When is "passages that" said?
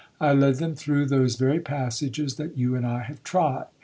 1.59-2.57